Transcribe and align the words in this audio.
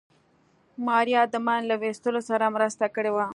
ماريا 0.85 1.21
د 1.29 1.35
ماين 1.45 1.63
له 1.69 1.75
ويستلو 1.81 2.21
سره 2.29 2.45
مرسته 2.55 2.85
کړې 2.95 3.11
وه. 3.15 3.25